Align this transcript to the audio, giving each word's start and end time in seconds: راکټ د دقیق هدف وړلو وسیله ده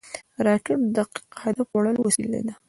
راکټ 0.45 0.77
د 0.85 0.87
دقیق 0.97 1.25
هدف 1.43 1.67
وړلو 1.71 2.01
وسیله 2.05 2.39
ده 2.47 2.53